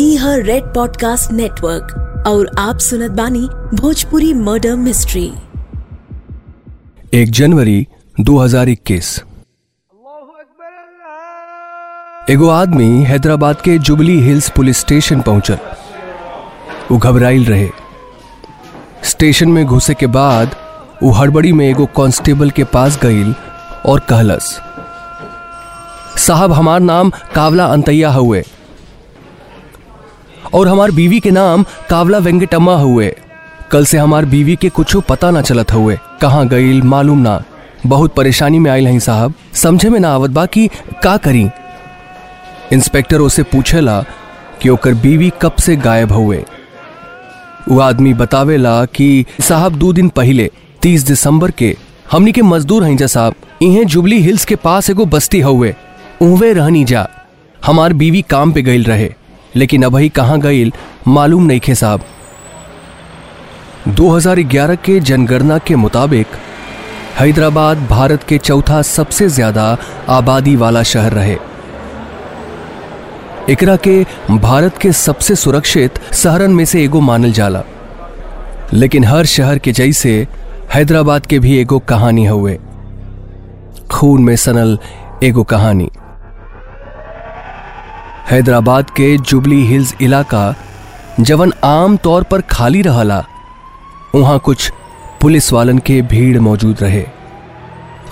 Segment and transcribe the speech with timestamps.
[0.00, 5.32] ई हर red podcast network और आप सुनत बानी भोजपुरी मर्डर मिस्ट्री
[7.14, 7.86] एक जनवरी
[8.20, 9.10] 2021
[12.30, 15.58] एगो आदमी हैदराबाद के जुबली हिल्स पुलिस स्टेशन पहुंचल।
[16.90, 17.68] वो घबराइल रहे।
[19.02, 20.56] स्टेशन में घुसे के बाद
[21.02, 23.34] वो हड़बड़ी में एगो कांस्टेबल के पास गईल
[23.86, 24.60] और कहलस
[26.26, 28.44] साहब हमार नाम कावला अंतैया हुए।
[30.54, 33.16] और हमार बीवी के नाम कावला वेंकटम्मा हुए।
[33.70, 37.42] कल से हमार बीवी के कुछ पता ना चलत हुए। कहाँ गईल मालूम ना।
[37.86, 40.68] बहुत परेशानी में आयल हैं साहब। समझे में ना आवत बा कि
[41.02, 41.48] का करी।
[42.72, 44.04] इंस्पेक्टर उसे पूछेला
[44.62, 46.44] कि ओकर बीवी कब से गायब हुए
[47.68, 50.50] वो आदमी बतावेला कि साहब दो दिन पहले,
[50.82, 51.76] तीस दिसंबर के,
[52.10, 55.74] हमनी के मजदूर हैं जा साहब। इन्हें जुबली हिल्स के पास एगो बस्ती हुए
[56.22, 57.08] उहवे रहनी जा।
[57.64, 59.14] हमार बीवी काम पे गईल रहे।
[59.56, 60.72] लेकिन अभी कहाँ गईल,
[61.08, 62.04] मालूम नहीं खे साहब।
[63.88, 66.26] 2011 के जनगणना के मुताबिक,
[67.18, 69.76] हैदराबाद भारत के चौथा सबसे ज़्यादा
[70.08, 71.36] आबादी वाला शहर रहे।
[73.50, 77.62] एकरा के भारत के सबसे सुरक्षित शहरन में से एगो मानल जाला।
[78.72, 80.26] लेकिन हर शहर के जैसे
[80.74, 82.58] हैदराबाद के भी एगो कहानी हुए
[83.90, 84.78] खून में सनल
[85.24, 85.88] एगो कहानी।
[88.30, 90.54] हैदराबाद के जुबली हिल्स इलाका
[91.20, 93.24] जवन आम तौर पर खाली रहला,
[94.14, 94.70] वहाँ कुछ
[95.20, 97.04] पुलिस वालन के भीड़ मौजूद रहे।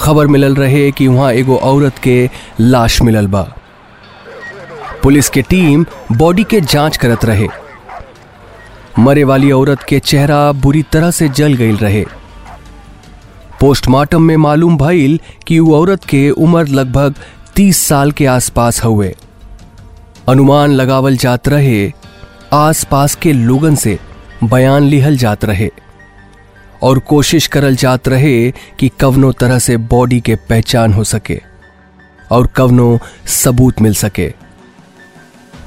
[0.00, 3.42] खबर मिलल रहे कि वहाँ एगो औरत के लाश मिलल बा।
[5.02, 7.48] पुलिस के टीम बॉडी के जाँच करत रहे।
[8.98, 12.04] मरे वाली औरत के चेहरा बुरी तरह से जल गई रहे।
[13.60, 17.14] पोस्टमार्टम में मालूम भइल कि वो औरत के उम्र लगभग
[17.56, 19.14] तीस साल के आसपास हुए
[20.30, 21.92] अनुमान लगावल जात रहे,
[22.52, 23.98] आसपास के लोगन से
[24.44, 25.70] बयान लिहल जात रहे,
[26.82, 31.40] और कोशिश करल जात रहे कि कवनो तरह से बॉडी के पहचान हो सके,
[32.30, 34.32] और कवनो सबूत मिल सके।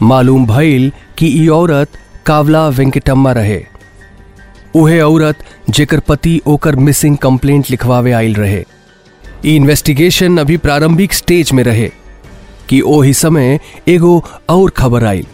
[0.02, 3.66] मालूम भइल कि ई औरत कावला वेंकटम्मा रहे।
[4.76, 8.66] उहे औरत जेकर पति ओकर मिसिंग कंप्लेंट लिखवावे आइल रहे।
[9.46, 11.92] इन्वेस्टिगेशन अभी प्रारंभिक स्टेज में रहे।
[12.70, 15.26] कि ओही समय एगो और खबर आई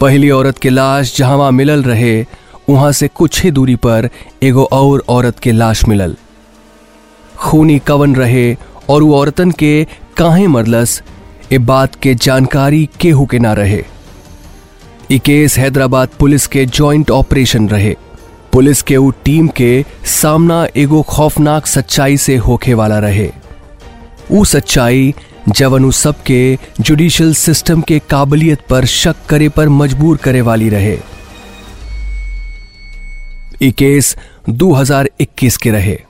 [0.00, 2.26] पहली औरत के लाश जहाँ मिलल रहे,
[2.70, 4.08] वहाँ से कुछ ही दूरी पर
[4.42, 6.16] एगो और औरत के लाश मिलल।
[7.36, 8.56] खूनी कवन रहे
[8.90, 9.86] और वो औरतन के
[10.16, 11.02] काहे मरलस,
[11.52, 13.82] ए बात के जानकारी केहू के ना रहे।
[15.12, 17.94] ई केस हैदराबाद पुलिस के जॉइंट ऑपरेशन रहे।
[18.52, 23.30] पुलिस के उ टीम के सामना एगो खौफनाक सच्चाई से होखे वाला रहे।
[24.30, 25.14] उ सच्चाई
[25.48, 30.98] जवन उ सबके जुडिशियल सिस्टम के काबिलियत पर शक करे पर मजबूर करे वाली रहे।
[33.62, 34.16] केस
[34.50, 36.02] 2021 के रहे।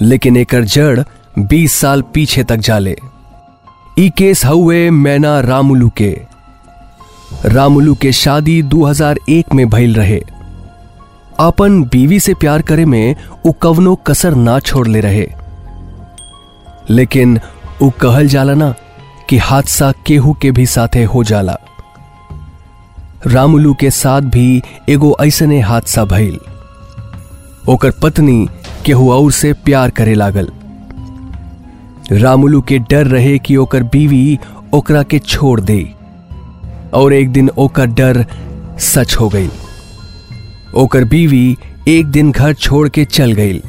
[0.00, 1.00] लेकिन एकर जड़
[1.38, 2.96] 20 साल पीछे तक जाले।
[3.98, 6.20] ई केस हुए मैना रामुलू के।
[7.44, 10.24] रामुलू के शादी 2001 में भइल रहे।
[11.40, 13.16] अपन बीवी से प्यार करे में
[13.46, 15.32] उ कवनो कसर ना छोड़ ले रहे।
[16.90, 17.40] लेकिन
[17.82, 18.74] उ कहल जाला ना
[19.28, 21.56] कि हादसा केहू के भी साथे हो जाला।
[23.26, 26.38] रामुलू के साथ भी एगो ऐसने हादसा भइल।
[27.72, 28.46] ओकर पत्नी
[28.86, 30.50] केहू और से प्यार करे लागल।
[32.22, 34.38] रामुलू के डर रहे कि ओकर बीवी
[34.74, 35.82] ओकरा के छोड़ दे
[36.94, 38.24] और एक दिन ओकर डर
[38.92, 39.48] सच हो गई
[40.82, 41.56] ओकर बीवी
[41.88, 43.60] एक दिन घर छोड़ के चल गई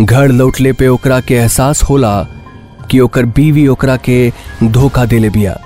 [0.00, 2.14] घर लौटले पे ओकरा के एहसास होला
[2.90, 4.32] कि ओकर बीवी ओकरा के
[4.64, 5.60] धोखा देले बिया।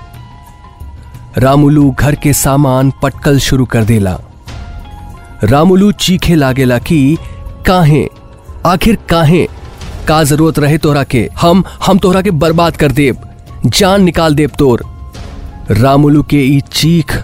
[1.37, 4.19] रामुलू घर के सामान पटकल शुरू कर देला।
[5.43, 7.17] रामुलू चीखे लागेला कि,
[7.65, 8.07] काहे?
[8.65, 9.47] आखिर काहे?
[10.07, 11.29] का ज़रूरत रहे तोरा के?
[11.41, 13.17] हम हम तोरा के बर्बाद कर देब।
[13.65, 14.83] जान निकाल देब तोर।
[15.71, 17.17] रामुलू के ई चीख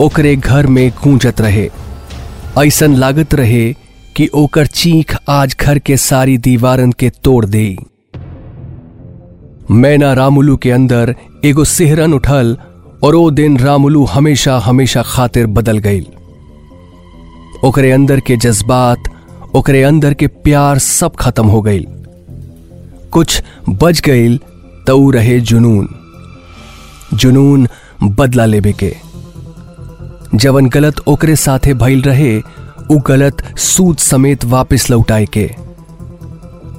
[0.00, 1.70] ओकरे घर में गूंजत रहे।
[2.58, 3.72] ऐसन लागत रहे
[4.16, 7.76] कि ओकर चीख आज घर के सारी दीवारन के तोड़ दे
[9.70, 12.56] मैना रामुलू के अंदर एगो सिहरन उठल
[13.02, 16.06] और ओ दिन रामुलू हमेशा हमेशा खातिर बदल गई
[17.64, 18.98] ओकरे अंदर के जज्बात,
[19.54, 21.86] ओकरे अंदर के प्यार सब खत्म हो गई
[23.12, 24.38] कुछ बच गई
[24.86, 25.88] तऊ रहे जुनून।
[27.14, 27.68] जुनून
[28.02, 28.94] बदला लेबे के।
[30.34, 32.38] जवन गलत ओकरे साथे भइल रहे,
[32.90, 35.50] उ गलत सूद समेत वापस लौटाए के।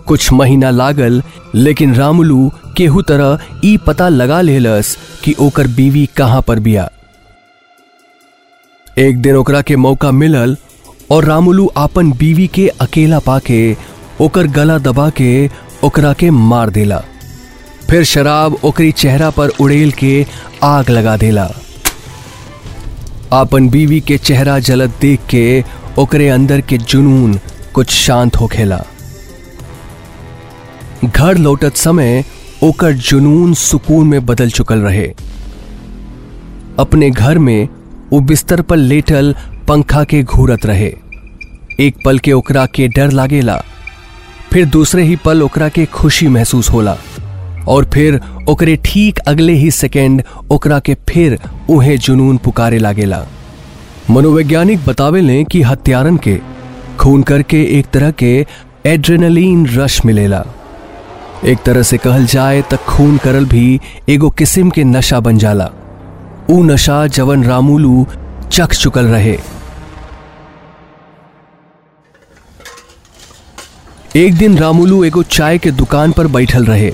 [0.09, 1.21] कुछ महीना लागल,
[1.55, 6.89] लेकिन रामुलू केहू तरह ई पता लगा लेलस कि ओकर बीवी कहाँ पर बिया।
[8.97, 10.57] एक दिन ओकरा के मौका मिलल
[11.11, 13.77] और रामुलू आपन बीवी के अकेला पाके
[14.21, 15.49] ओकर गला दबा के
[15.83, 17.01] ओकरा के मार देला।
[17.89, 20.25] फिर शराब ओकरी चेहरा पर उड़ेल के
[20.63, 21.49] आग लगा देला।
[23.33, 25.63] आपन बीवी के चेहरा जलत देख के
[25.99, 27.39] ओकरे अंदर के जुनून
[27.73, 28.83] कुछ शांत होखेला
[31.05, 32.23] घर लौटत समय
[32.63, 35.05] ओकर जुनून सुकून में बदल चुकल रहे।
[36.79, 37.67] अपने घर में
[38.11, 39.33] वो बिस्तर पर लेटल
[39.67, 40.93] पंखा के घूरत रहे।
[41.79, 43.57] एक पल के ओकरा के डर लागेला,
[44.51, 46.97] फिर दूसरे ही पल ओकरा के खुशी महसूस होला,
[47.67, 48.19] और फिर
[48.49, 53.25] ओकरे ठीक अगले ही सेकेंड ओकरा के फिर उहे जुनून पुकारे लागेला।
[54.11, 56.39] मनोवैज्ञानिक बतावे लें कि हत्यारन के
[56.99, 58.45] खून करके एक तरह के
[58.85, 60.45] एड्रेनलिन रश मिलेला।
[61.45, 65.69] एक तरह से कहल जाए त खून करल भी एगो किस्म के नशा बन जाला।
[66.49, 68.07] ऊ नशा जवन रामुलू
[68.51, 69.37] चख चुकल रहे।
[74.15, 76.91] एक दिन रामुलू एगो चाय के दुकान पर बैठल रहे।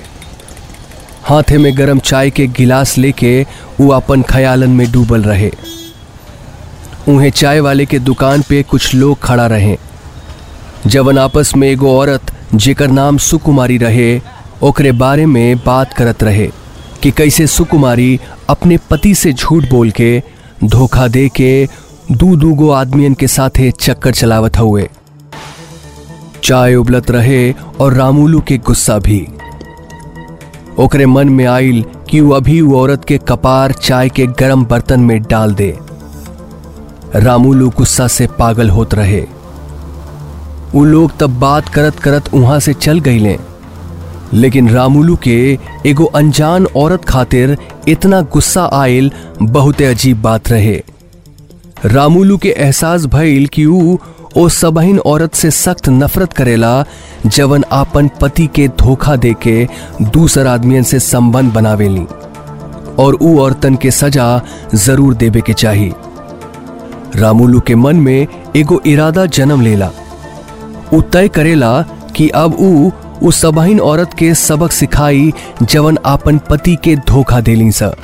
[1.24, 3.46] हाथे में गरम चाय के गिलास लेके
[3.80, 5.50] वो अपन खयालन में डूबल रहे।
[7.08, 9.76] उन्हें चाय वाले के दुकान पे कुछ लोग खड़ा रहे।
[10.86, 16.46] जवन आपस में एगो औरत, जेकर नाम सुकुमारी रहे ओकरे बारे में बात करत रहे
[17.02, 20.22] कि कैसे सुकुमारी अपने पति से झूठ बोल के
[20.64, 21.68] धोखा दे के
[22.12, 24.88] दू दूगो आदमियन के साथे चक्कर चलावत हुए
[26.44, 29.28] चाय उबलत रहे और रामुलू के गुस्सा भी।
[30.78, 35.00] ओकरे मन में आइल कि वो अभी वो औरत के कपार चाय के गरम बर्तन
[35.00, 35.78] में डाल दे।
[37.14, 39.20] रामुलू गुस्सा से पागल होत रहे।
[40.74, 43.38] वो लोग तब बात करत करत वहाँ से चल गईले।
[44.34, 45.36] लेकिन रामुलू के
[45.86, 47.56] एगो अनजान औरत खातिर
[47.88, 49.10] इतना गुस्सा आयल
[49.42, 50.82] बहुत अजीब बात रहे।
[51.84, 53.96] रामुलू के एहसास भइल कि ऊ
[54.36, 56.72] ओ सबहिन औरत से सख्त नफरत करेला
[57.26, 59.66] जवन आपन पति के धोखा दे के
[60.02, 62.04] दूसर आदमियन से संबंध बनावेली
[63.04, 64.26] और ऊ औरतन के सजा
[64.74, 65.92] ज़रूर देवे के चाहिए
[67.20, 68.26] रामुलू के मन में
[68.56, 69.90] एगो इरादा जन्म लेला।
[70.94, 71.80] उ तय करेला
[72.16, 72.90] कि अब ऊ
[73.22, 75.32] उस सबहिन औरत के सबक सिखाई
[75.62, 77.94] जवन आपन पति के धोखा देली सा।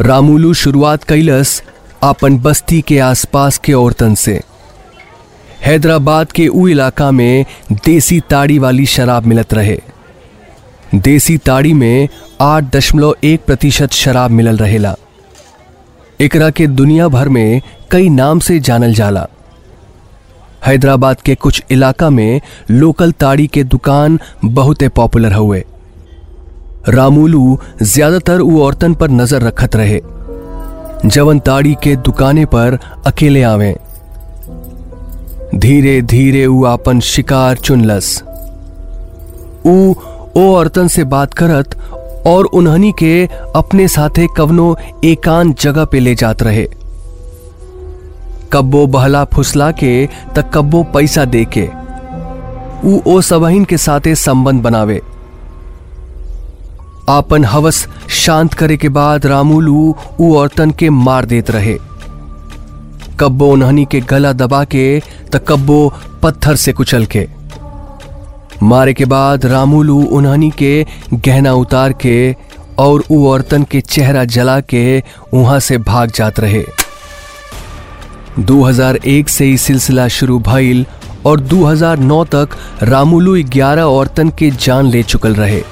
[0.00, 1.62] रामुलू शुरुआत कैलस
[2.02, 4.40] आपन बस्ती के आसपास के औरतन से।
[5.60, 9.80] हैदराबाद के ऊ इलाका में देसी ताड़ी वाली शराब मिलत रहे।
[10.94, 12.08] देसी ताड़ी में
[12.40, 14.96] आठ दशमलव एक प्रतिशत शराब मिलल रहेला।
[16.20, 19.26] एकरा के दुनिया भर में कई नाम से जानल जाला।
[20.66, 22.40] हैदराबाद के कुछ इलाका में
[22.70, 25.62] लोकल ताड़ी के दुकान बहुते पॉपुलर हुए।
[26.88, 30.00] रामूलू ज़्यादातर ऊ औरतन पर नज़र रखत रहे।
[31.06, 33.74] जवन ताड़ी के दुकाने पर अकेले आवे।
[35.54, 38.22] धीरे धीरे ऊ आपन शिकार चुनलस।
[39.66, 39.94] ऊ
[40.36, 41.76] ओ औरतन से बात करत
[42.26, 43.26] और उन्हनी के
[43.56, 46.66] अपने साथे कवनो एकांत जगह पे ले जात रहे।
[48.54, 49.92] कब्बो बहला फुसला के
[50.36, 51.68] त कब्बो पैसा दे के
[53.10, 55.00] ओ सबहिन के साथे संबंध बनावे।
[57.10, 57.86] आपन हवस
[58.24, 61.76] शांत करे के बाद रामुलू ऊ औरतन के मार देत रहे।
[63.20, 64.86] कब्बो उन्हनी के गला दबा के
[65.32, 65.78] त कब्बो
[66.22, 67.26] पत्थर से कुचल के।
[68.62, 70.74] मारे के बाद रामुलू उन्हनी के
[71.14, 72.16] गहना उतार के
[72.78, 75.02] और ऊ औरतन के चेहरा जला के
[75.34, 76.64] वहाँ से भाग जात रहे।
[78.38, 80.86] 2001 से ही सिलसिला शुरू भइल
[81.26, 85.62] और 2009 तक रामुलू 11 औरतन के जान ले चुकल रहे।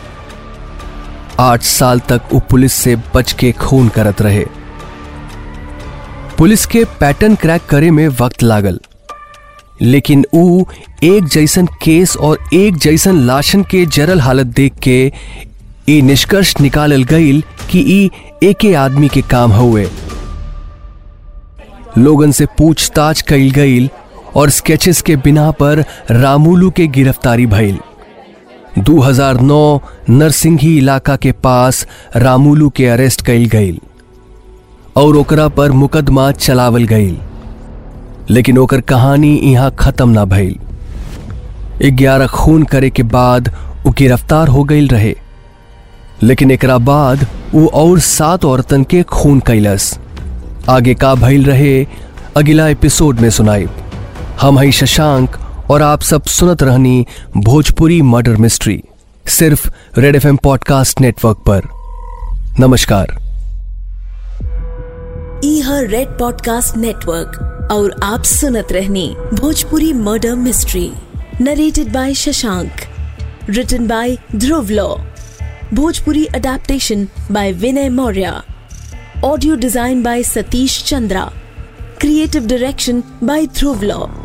[1.40, 4.44] आठ साल तक वो पुलिस से बच के खून करत रहे।
[6.38, 8.80] पुलिस के पैटर्न क्रैक करे में वक्त लागल।
[9.82, 10.64] लेकिन ऊ
[11.04, 15.12] एक जैसन केस और एक जैसन लाशन के जरल हालत देख के
[15.88, 18.10] ई निष्कर्ष निकालल गईल कि ई
[18.48, 19.88] एके आदमी के काम हुए
[21.98, 23.88] लोगन से पूछताछ कईल गईल
[24.36, 27.78] और स्केचेस के बिना पर रामूलू के गिरफ्तारी भइल।
[28.78, 29.80] 2009
[30.10, 33.80] नरसिंही इलाका के पास रामूलू के अरेस्ट कईल गईल
[34.96, 37.18] और ओकरा पर मुकदमा चलावल गईल
[38.30, 40.58] लेकिन ओकर कहानी यहाँ खत्म ना भइल।
[41.90, 43.48] ग्यारह खून करे के बाद
[43.84, 45.14] वो गिरफ़्तार हो गई रहे।
[46.22, 49.98] लेकिन एकरा बाद वो और सात औरतन के खून कैलस
[50.70, 51.86] आगे का भइल रहे
[52.36, 53.66] अगला एपिसोड में सुनाई।
[54.40, 55.36] हम है शशांक
[55.70, 58.82] और आप सब सुनत रहनी भोजपुरी मर्डर मिस्ट्री,
[59.26, 61.62] सिर्फ़ रेड एफएम पॉडकास्ट नेटवर्क पर।
[62.60, 63.06] नमस्कार।
[65.86, 70.92] रेड पॉडकास्ट नेटवर्क और आप सुनत रहनी Bhojpuri murder mystery.
[71.40, 72.72] Narrated by Shashank
[73.50, 74.96] written by Dhruv Law.
[75.74, 78.42] Bhojpuri adaptation by Vinay Maurya.
[79.24, 81.32] Audio design by Satish Chandra.
[82.00, 84.21] Creative direction by Dhruv Law.